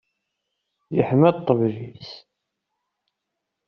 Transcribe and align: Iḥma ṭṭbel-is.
Iḥma 0.99 1.29
ṭṭbel-is. 1.37 2.11